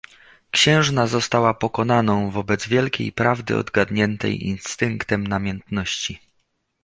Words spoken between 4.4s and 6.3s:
instynktem namiętności."